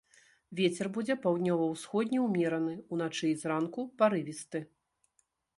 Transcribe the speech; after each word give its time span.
Вецер 0.59 0.87
будзе 0.95 1.15
паўднёва-ўсходні 1.25 2.23
ўмераны, 2.25 2.73
уначы 2.97 3.25
і 3.33 3.39
зранку 3.45 3.81
парывісты. 4.01 4.59